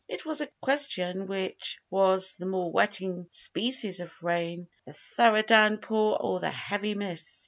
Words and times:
It 0.07 0.25
was 0.25 0.41
a 0.41 0.49
question 0.61 1.27
which 1.27 1.77
was 1.91 2.35
the 2.37 2.47
more 2.47 2.71
wetting 2.71 3.27
species 3.29 3.99
of 3.99 4.23
rain 4.23 4.67
the 4.87 4.93
thorough 4.93 5.43
down 5.43 5.77
pour 5.77 6.19
or 6.19 6.39
the 6.39 6.49
heavy 6.49 6.95
mist. 6.95 7.37